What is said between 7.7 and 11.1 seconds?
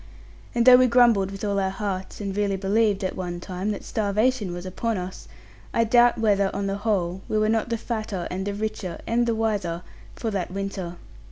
fatter, and the richer, and the wiser for that winter.